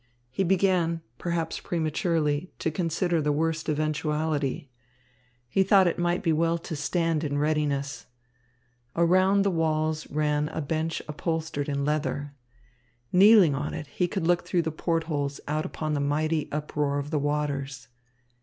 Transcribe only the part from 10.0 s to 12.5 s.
ran a bench upholstered in leather.